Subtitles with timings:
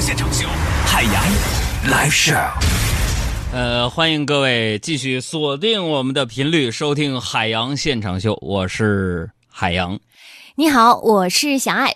[0.00, 0.48] 现场秀，
[0.86, 1.12] 海洋
[1.84, 2.50] live show。
[3.52, 8.38] 呃，欢迎各位继续锁定我们的频率，收听海洋现场秀。
[8.40, 10.00] 我是海洋。
[10.54, 11.94] 你好，我是小爱。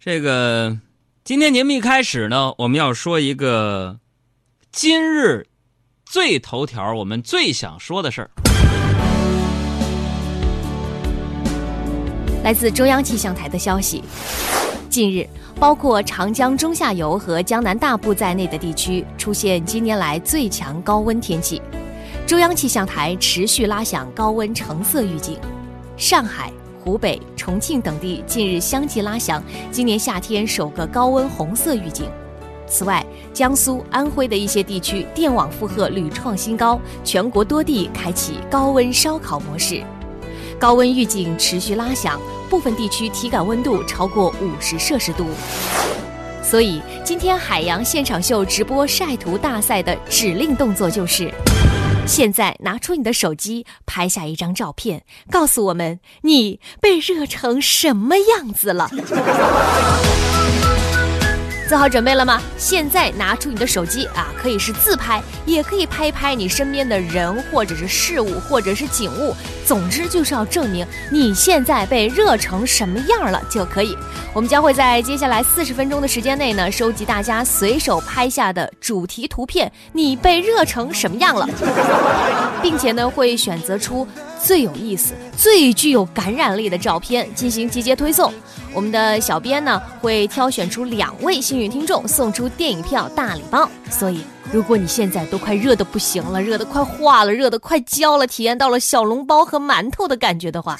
[0.00, 0.74] 这个
[1.22, 3.98] 今天节目一开始呢，我们要说一个
[4.72, 5.46] 今日
[6.06, 8.30] 最头条，我们最想说的事儿。
[12.42, 14.02] 来自中央气象台的消息，
[14.88, 15.28] 近日，
[15.60, 21.60] 包括长江中下游和江南大部在内的地区出现今年来最强高温天气。
[22.26, 25.38] 中央气象台持续拉响高温橙色预警，
[25.96, 32.08] 上海、湖北、重庆等地近日相继拉响今年夏天首个高温红色预警。
[32.66, 39.82] 此外，江苏、安徽的一些地区电网负荷屡创新高，全国多地开启高温烧烤模式。
[40.58, 45.26] 高温预警持续拉响，部分地区体感温度超过五十摄氏度。
[46.42, 51.32] 所以，今天海洋现场秀直播晒图大赛的指令动作就是：
[52.08, 58.90] 现在拿出你的手机，拍下一张照片，告诉我们你被热成什么样子了。
[61.68, 62.40] 做好准备了吗？
[62.56, 69.36] 现在拿出你的手机啊，可以是自拍，也可以拍一拍你身边的人，或者是事物，或者是景物。
[69.66, 73.94] 总之就是要证明你现在被热成什么样了就可以。
[74.32, 81.46] 我们将会在接下来四十分钟的时间内呢，收集大家随手拍下的主题图片，你被热成什么样了，
[82.62, 84.08] 并且呢会选择出
[84.42, 88.32] 最有意思、最具有感染力的照片进行集结推送。
[88.74, 93.68] 我们的小编呢会挑选出两位幸运听众，送出电影票大礼包。
[93.90, 94.20] 所以，
[94.52, 100.78] 如果你现在都快热的不行了，热的快化了，热的快焦了，体验到了小笼包和馒头的感觉的话，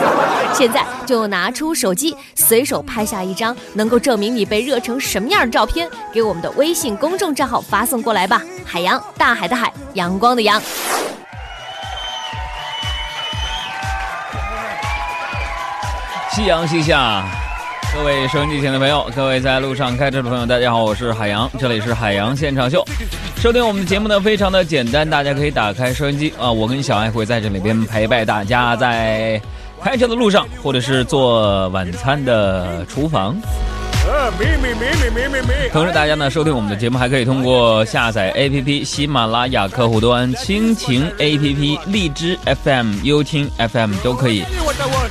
[0.54, 8.42] 现在就拿出手机，随手拍下一张能够证明你被热成什么样的照片，给我们的微信公众账号发送过来吧。
[8.64, 10.60] 海洋，大海的海，阳光的阳。
[16.40, 17.22] 夕阳西下，
[17.94, 22.82] 各位收音机前的朋友，各位在路上开车的朋友，大家好，我是海洋，这里是海洋现场秀。
[23.36, 29.38] 收听我们的节目呢，非常的简单，大家可以打开收音机啊，我跟小爱会在这里边陪伴大家，在
[29.82, 33.36] 开车的路上，或者是做晚餐的厨房。
[35.72, 44.44] 同时，大家呢收听我们的节目，还可以通过下载 APP 喜马拉雅客户端、蜻蜓 APP、荔枝 FM、优听 FM 都可以。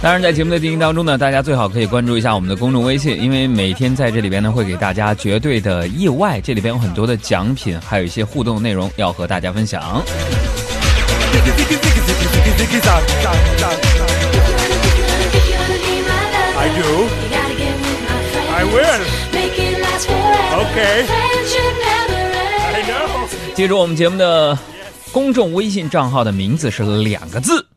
[0.01, 10.03] 当然，在节目的进行当中呢，大家最好可以关注一下我们的公众微信，因为每天在这里边呢会给大家绝对的意外，这里边有很多的奖品，还有一些互动内容要和大家分享。
[16.61, 16.67] I
[18.71, 19.03] will.
[20.61, 21.05] Okay.
[22.73, 23.27] I know.
[23.55, 24.57] 记住我们节目的
[25.11, 27.67] 公众微信账号的名字是两个字，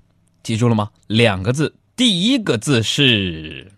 [0.43, 0.91] 记住了吗？
[1.07, 3.71] 两个字，第一个字是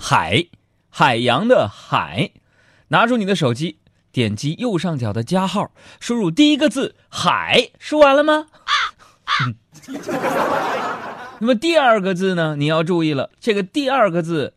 [0.00, 0.44] 海，
[0.90, 2.30] 海洋的海。
[2.88, 3.78] 拿出你的手机，
[4.12, 7.70] 点击右上角的加号，输入第一个字海。
[7.78, 8.46] 输完了吗？
[11.38, 12.56] 那么第二个字呢？
[12.56, 14.54] 你要注意了，这个第二个字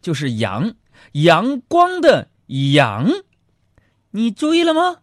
[0.00, 0.74] 就是阳。
[1.12, 3.08] 阳光的阳，
[4.10, 4.96] 你注意了吗？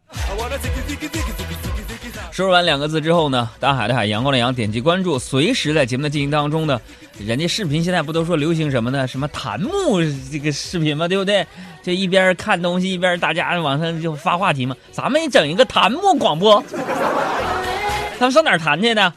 [2.32, 6.80] 说完两个字之后呢，大海的海，阳光的阳，点击关注，随时在节目的进行当中呢，
[7.20, 9.06] 人家视频现在不都说流行什么呢？
[9.06, 10.02] 什么弹幕
[10.32, 11.08] 这个视频吗？
[11.08, 11.46] 对不对？
[11.84, 14.76] 这一边看东西一边大家网上就发话题嘛。
[14.92, 16.64] 咱们也整一个弹幕广播，
[18.18, 19.14] 咱们上哪儿弹去呢？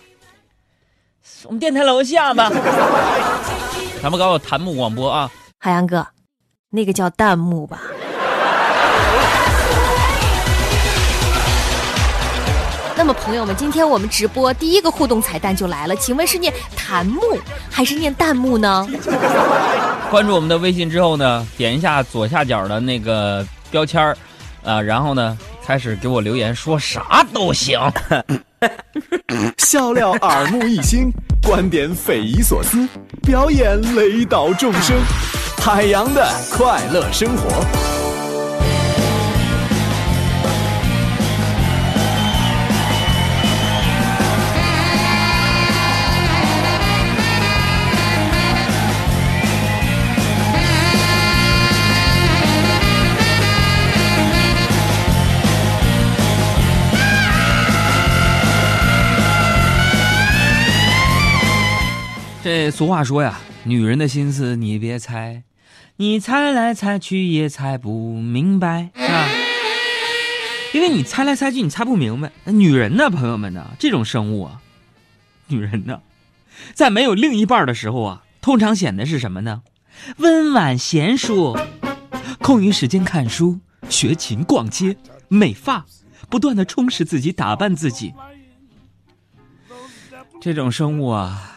[1.45, 2.51] 我们电台楼下吧。
[4.03, 6.05] 咱们搞个弹幕广播啊，海洋哥。
[6.75, 7.81] 那个叫弹幕吧。
[12.97, 17.21] 那么，朋友们，今天我们直播第一个互动彩蛋就来了，请问是念弹幕
[17.71, 18.89] 还是念弹幕呢？
[20.11, 24.17] 关注我们的微信之后呢，点一下左下角的那个标签儿，
[24.65, 27.79] 啊，然后呢，开始给我留言，说啥都行。
[29.59, 31.11] 笑料耳目一新，
[31.47, 32.87] 观点匪夷所思，
[33.23, 34.97] 表演雷倒众生。
[35.59, 38.14] 海洋的快乐生活。
[62.45, 65.45] 这俗话说呀，女人的心思你别猜。
[65.97, 69.27] 你猜来猜去也猜不明白，是吧？
[70.75, 72.31] 因为你猜来猜去，你猜不明白。
[72.45, 74.61] 女人呢，朋友们呢，这种生物啊，
[75.47, 76.03] 女人呢，
[76.75, 79.63] 在没有另一半的时候啊，通常显得是什么呢？
[80.19, 81.57] 温婉贤淑，
[82.43, 83.59] 空余时间看书、
[83.89, 84.99] 学琴、逛街、
[85.29, 85.87] 美发，
[86.29, 88.13] 不断的充实自己，打扮自己。
[90.43, 91.53] 这种生物啊。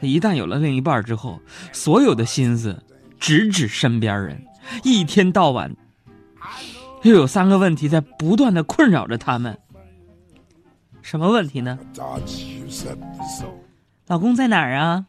[0.00, 1.40] 一旦有了另一半之后，
[1.72, 2.82] 所有的心思
[3.18, 4.44] 直指身边人，
[4.84, 5.74] 一天到晚
[7.02, 9.58] 又有三个问题在不断的困扰着他们。
[11.00, 11.78] 什么问题呢？
[14.06, 15.06] 老公在哪儿啊？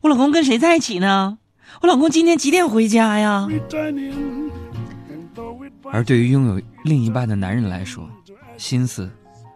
[0.00, 1.38] 我老公跟谁在一起呢？
[1.82, 3.48] 我老公今天几点回家呀？
[5.92, 8.08] 而对于拥有另一半的男人来说，
[8.56, 9.10] 心思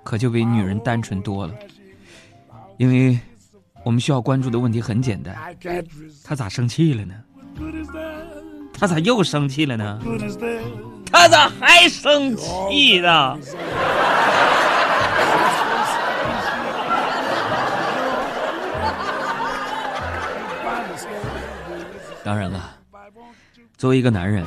[0.05, 1.55] 可就比女人单纯多了，
[2.77, 3.19] 因为。
[3.85, 5.37] 我们需要关注的问题很简单，
[6.25, 7.15] 他咋生气了呢？
[8.73, 10.01] 他咋又生气了呢？
[11.11, 13.39] 他咋还生气呢？
[22.25, 22.77] 当然了，
[23.79, 24.45] 作为一个男人，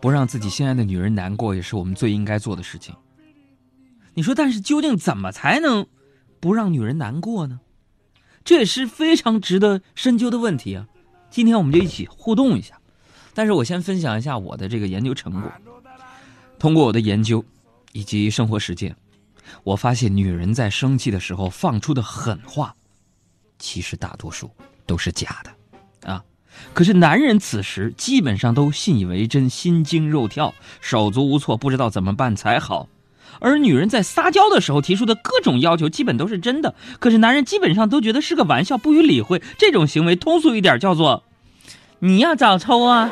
[0.00, 2.94] 不让自己心爱的女人难过，也是我们最应该做的事情。
[4.14, 5.84] 你说，但是究竟怎么才能
[6.38, 7.58] 不让女人难过呢？
[8.44, 10.86] 这也是非常值得深究的问题啊！
[11.30, 12.78] 今天我们就一起互动一下。
[13.32, 15.50] 但是我先分享一下我的这个研究成果。
[16.58, 17.44] 通过我的研究
[17.92, 18.94] 以及生活实践，
[19.64, 22.76] 我发现女人在生气的时候放出的狠话，
[23.58, 24.50] 其实大多数
[24.86, 26.22] 都是假的啊。
[26.72, 32.88] 可是男人此时基本上都信以为真，心惊肉跳，手足无措，不知道怎么办才好。
[33.40, 36.74] 而女人在撒娇的时候提出的各种要求，基本都是真的。
[36.98, 39.42] 可是男人基本上都觉得是个玩笑，不予理会。
[39.58, 41.24] 这种行为通俗一点叫做
[42.00, 43.10] “你要早抽啊”。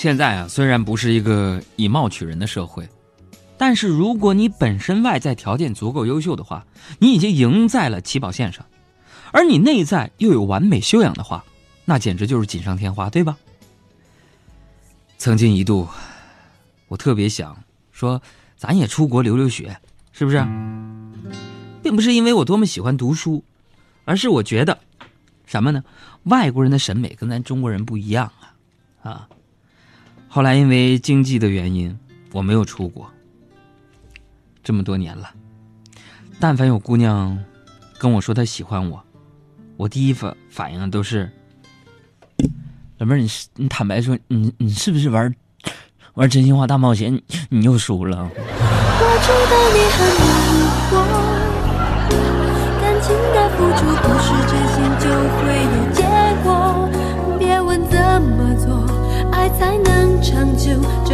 [0.00, 2.88] 现在啊，虽然不是一个以貌取人的社会，
[3.58, 6.64] 但是如果你本身外在条件足够优秀的话，
[7.00, 8.64] 你已经赢在了起跑线上，
[9.30, 11.44] 而你内在又有完美修养的话，
[11.84, 13.36] 那简直就是锦上添花，对吧？
[15.18, 15.86] 曾经一度，
[16.88, 17.54] 我特别想
[17.92, 18.22] 说，
[18.56, 19.76] 咱也出国留留学，
[20.12, 20.38] 是不是？
[21.82, 23.44] 并不是因为我多么喜欢读书，
[24.06, 24.78] 而是我觉得，
[25.44, 25.84] 什么呢？
[26.22, 28.32] 外国人的审美跟咱中国人不一样
[29.02, 29.28] 啊，啊。
[30.32, 31.98] 后来因为经济的原因，
[32.30, 33.10] 我没有出国。
[34.62, 35.28] 这么多年了，
[36.38, 37.36] 但凡有姑娘
[37.98, 39.02] 跟我说她喜欢我，
[39.76, 41.28] 我第一反反应都是：
[42.98, 45.34] 老妹儿，你是你坦白说，你你是不是玩
[46.14, 47.20] 玩真心话大冒险？
[47.48, 48.30] 你又输了。
[48.32, 50.30] 我知道你很难
[50.90, 50.94] 过，
[52.80, 55.42] 感情的付出不是真心就会
[55.74, 55.99] 有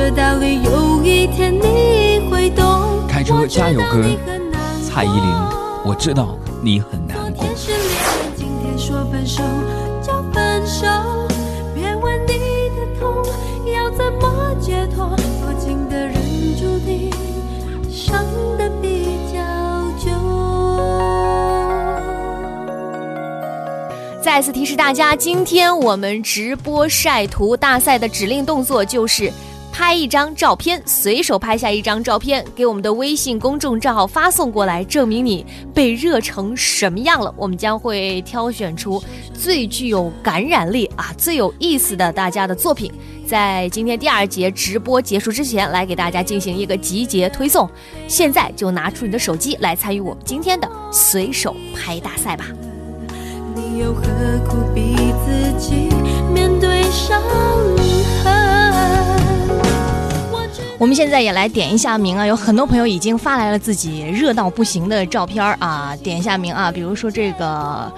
[0.09, 3.07] 有一天你会懂。
[3.09, 4.05] 开车加油歌，
[4.89, 5.35] 蔡依林，
[5.85, 7.45] 我知道你很难过。
[8.37, 9.43] 今天说分手
[10.01, 10.87] 就分手，
[11.75, 13.13] 别问你的痛
[13.73, 15.09] 要怎么解脱，
[15.41, 16.15] 多情的人
[16.57, 17.11] 注定
[17.91, 18.25] 伤
[18.57, 19.41] 的比较
[19.99, 20.13] 久。
[24.23, 29.33] 再次提示大家，今天我们直播晒图大赛的指令动作就是
[29.79, 37.33] 拍一张照片，随手拍下一张照片，给我们的微信公众账号发送过来，证明你被热成什么样了。
[37.37, 39.03] 我们将会挑选出
[39.35, 42.91] 最具有感染力啊、最有意思的大家的作品，
[43.29, 47.69] 在今天第二节直播结束之前，来给大家进行一个集结推送。
[48.09, 52.47] 现在就拿出你的手机来参与我们今天的随手拍大赛吧。
[53.55, 54.03] 你又何
[54.49, 55.91] 苦逼自己
[56.33, 57.21] 面对伤
[58.25, 59.26] 痕？
[60.79, 67.91] 我们现在也来点一下名啊，有很多朋友已经发来了自己热到不行的照片啊，点一下名啊，比如说这个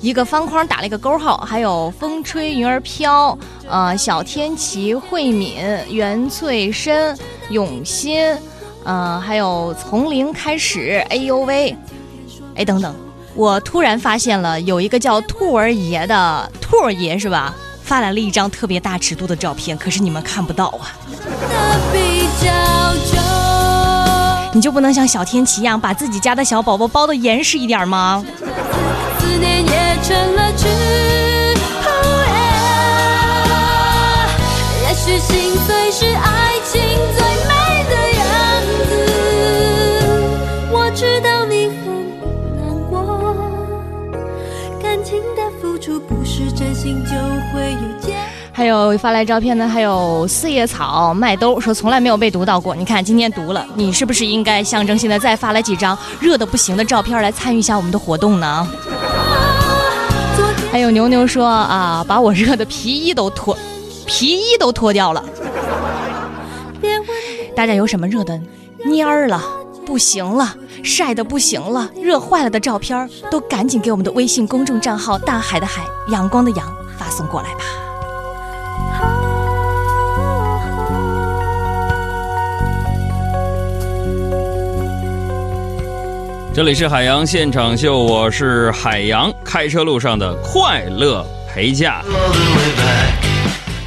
[0.00, 3.36] 一个方框打了一个勾号，还有风吹云儿飘，
[3.68, 5.56] 呃，小天琪、慧敏、
[5.90, 7.16] 袁翠深、
[7.48, 8.36] 永新，
[8.84, 11.74] 呃，还有从零开始，哎呦喂，
[12.54, 12.94] 哎等等。
[13.34, 17.54] 我突然发现了有一个叫兔儿爷的兔儿爷是吧？
[17.82, 20.92] 发来了一张特别大尺度的照片，可是你们看不到啊。
[24.52, 28.24] 你就不能像小天琪一样，把自己家的小宝宝包的严实一点吗？
[29.18, 30.66] 思念也成了句
[34.82, 36.80] 也许心碎是爱情
[37.16, 37.52] 最美
[37.90, 38.24] 的样
[38.88, 38.90] 子。
[40.72, 41.76] 我知道你很
[42.56, 42.96] 难过，
[44.82, 47.10] 感情的付出不是真心就
[47.52, 48.16] 会有结。
[48.56, 52.74] 还有发来照片的，还有四叶草麦兜说从来没有被读到过。
[52.74, 58.66] 你看今天读了，你是不是应该象征性的再发来几张热的不行的照片来参与一下我们的活动呢？
[60.72, 63.54] 还有牛牛说啊，把我热的皮衣都脱，
[64.06, 65.22] 皮衣都脱掉了。
[67.54, 68.40] 大家有什么热的
[68.86, 69.42] 蔫儿了、
[69.84, 76.66] 不行了、晒的不行了、热坏了的照片，都赶紧给我们的微信公众账号“大海的海，阳光的阳”
[76.98, 77.85] 发送过来吧。
[86.56, 92.00] 这里是海洋现场秀，我是海洋，开车路上的快乐陪驾。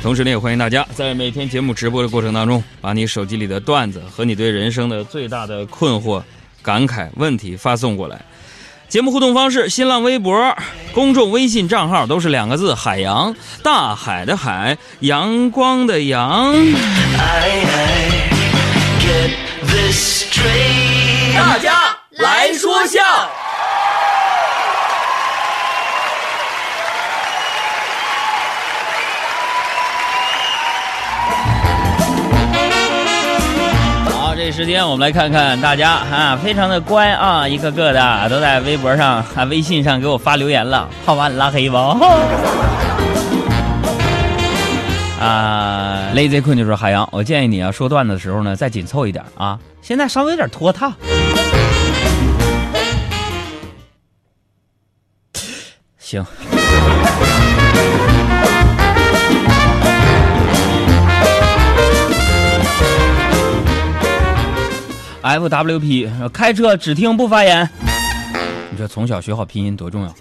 [0.04, 6.22] 同时呢，也欢迎大家在每天节目直播的过程当中，把你手机里的段子和你对人生的最大的困惑、
[6.62, 8.22] 感慨、问题发送过来。
[8.88, 10.56] 节目互动方式：新浪微博、
[10.94, 16.54] 公众微信账号都是两个字“海洋”，大海的海，阳光的阳。
[21.34, 21.79] 大家。
[22.20, 23.00] 来说笑。
[34.12, 41.98] 好，这时间我们来看看大家啊，非常的乖啊，一个个的都在微博上、啊微信上给我发留言了，好吧，拉黑吧。
[45.22, 50.94] 啊，Lazy 困就说海洋，我建议你啊，说段子的时候呢，再紧凑一点啊，现在稍微有点拖沓。
[56.10, 56.26] 行。
[65.22, 67.70] FWP 开车只听不发言，
[68.72, 70.16] 你这从小学好拼音多重要。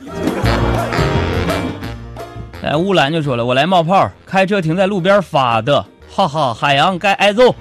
[2.63, 5.83] 哎，乌兰就说了，我来冒泡，开车停在路边发的，
[6.15, 7.55] 哈哈，海洋该挨揍，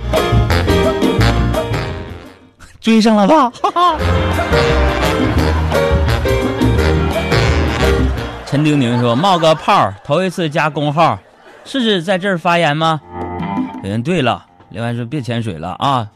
[2.81, 3.97] 追上了吧，哈哈。
[8.57, 11.19] 陈丁宁说：“冒个泡，头一次加工号，
[11.63, 12.99] 试试在这儿发言吗？”
[13.85, 16.07] 嗯，对了，另外说别潜水了啊。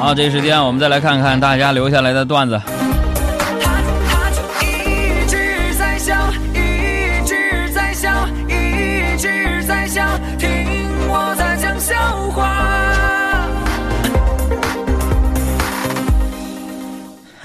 [0.00, 2.60] 好，这时间我们再来看看大家留下来的段子。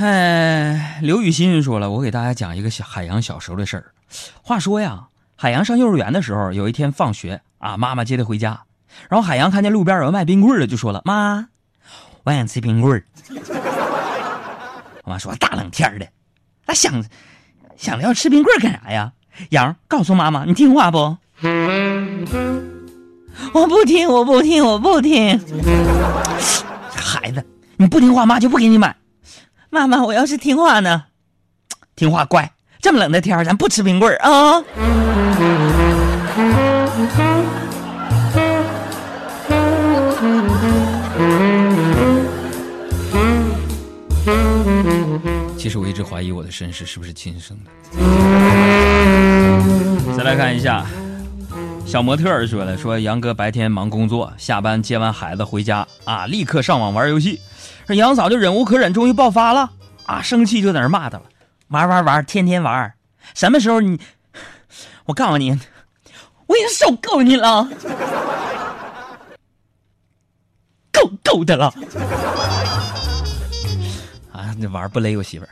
[0.04, 3.94] 哎，刘雨欣说了，我给大家讲一个小海洋小时候的事儿。
[4.42, 5.08] 话说呀，
[5.38, 8.64] 海洋上幼儿园的时候，有一天放学啊，妈妈接他回家，
[9.10, 11.48] 然后海洋看见路边有个卖冰棍的，就说了：“妈，
[12.26, 13.02] 我想吃冰棍。”
[15.06, 16.06] 我妈说：“大冷天的，
[16.66, 17.02] 那想
[17.78, 19.14] 想着要吃冰棍干啥呀？”
[19.52, 21.16] 杨告诉妈妈：“你听话不？”
[23.54, 25.40] 我不听，我不听，我不听。
[26.94, 27.42] 孩子，
[27.78, 28.94] 你不听话，妈就不给你买。
[29.74, 31.06] 妈妈，我要是听话呢？
[31.96, 32.53] 听话乖。
[32.80, 34.63] 这么冷的天咱不吃冰棍啊。
[45.58, 47.72] 其实我一直怀疑我的身世是不是亲生的。
[50.15, 50.86] 再来看一下，
[51.86, 57.40] 小模特儿说了，说杨哥白天忙工作，下班接完孩子回家啊，立刻上网玩游戏。
[57.86, 59.70] 这杨嫂就忍无可忍，终于爆发了
[60.06, 60.22] 啊！
[60.22, 61.25] 生气就在那骂他了，
[61.68, 62.94] 玩玩玩，天天玩，
[63.36, 64.00] 什么时候你？
[65.06, 65.52] 我告诉你，
[66.48, 67.70] 我已经受够你了，
[70.92, 71.74] 够够的了！
[74.32, 75.52] 啊，你玩不勒我媳妇儿？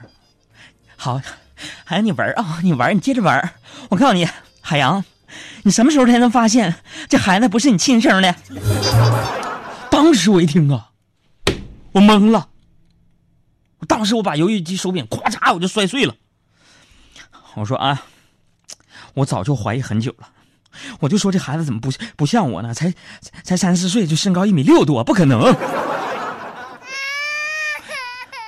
[0.95, 1.21] 好，
[1.83, 3.53] 海洋你玩啊，你玩，你接着玩。
[3.89, 4.27] 我告诉你，
[4.61, 5.03] 海洋，
[5.63, 6.75] 你什么时候才能发现
[7.09, 8.35] 这孩子不是你亲生的？
[9.89, 10.87] 当时我一听啊。
[11.93, 12.47] 我懵了，
[13.79, 16.15] 我当时我把游戏机手柄咵嚓我就摔碎了。
[17.55, 18.03] 我说啊，
[19.13, 20.29] 我早就怀疑很久了，
[21.01, 22.73] 我就说这孩子怎么不不像我呢？
[22.73, 22.93] 才
[23.43, 25.53] 才三四岁就身高一米六多，不可能！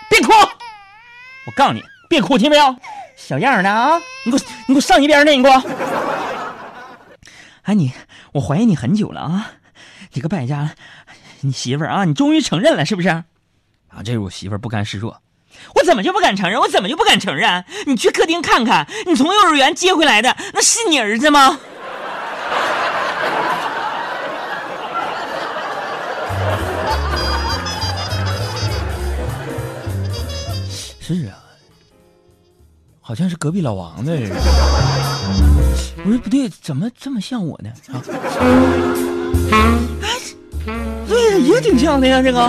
[0.09, 0.31] 别哭！
[1.45, 2.73] 我告诉你，别哭，听没有？
[3.17, 3.99] 小样的啊！
[4.25, 5.35] 你给我，你给我上一边去！
[5.35, 5.61] 你给我！
[7.63, 7.93] 哎，你，
[8.33, 9.51] 我怀疑你很久了啊！
[10.13, 10.75] 你个败家，
[11.41, 13.07] 你媳妇儿啊，你终于承认了是不是？
[13.07, 13.23] 啊，
[14.03, 15.21] 这是我媳妇儿不甘示弱。
[15.75, 16.59] 我怎么就不敢承认？
[16.59, 17.63] 我怎么就不敢承认？
[17.87, 21.59] 你去客厅看看，你从幼儿园接回来的，那是你儿子吗？
[30.99, 31.39] 是啊，
[32.99, 34.17] 好像是隔壁老王的。
[36.05, 37.69] 我说不对，怎么这么像我呢？
[37.91, 38.01] 啊，
[40.01, 40.19] 哎，
[41.07, 42.39] 对，也挺像的呀，这个。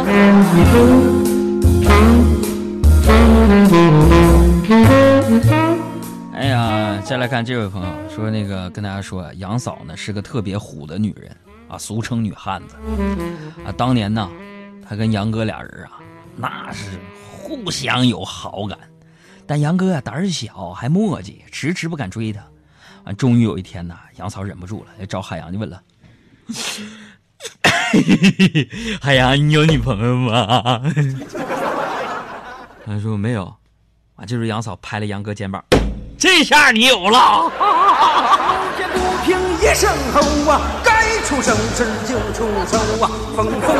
[6.32, 11.30] 哎呀，再来看这位朋友说，那个跟大家说，杨嫂呢是个特别虎的女人
[11.68, 12.76] 啊，俗称女汉子
[13.64, 13.72] 啊。
[13.76, 14.28] 当年呢，
[14.88, 16.00] 她跟杨哥俩人啊，
[16.36, 16.90] 那是。
[17.46, 18.78] 互相有好感，
[19.46, 22.42] 但杨哥啊胆儿小，还磨叽，迟迟不敢追她。
[23.04, 25.80] 完，终于有一天呐，杨嫂忍不住了，就找海洋就问了
[29.00, 30.82] ：“海洋，你有女朋友吗？”
[32.86, 33.44] 他说没有。
[34.16, 35.64] 完，这时候杨嫂拍了杨哥肩膀
[36.18, 37.50] ：“这下你有了。”
[39.64, 40.20] 一声吼
[40.50, 43.72] 啊，该出手时就出手啊，风风火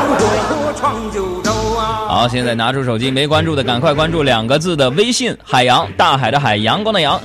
[0.49, 2.07] 火闯九州啊！
[2.07, 7.21] 好，现在拿出手机没关注的，赶快关注两个字的微信：海洋，大海的海，阳光的阳。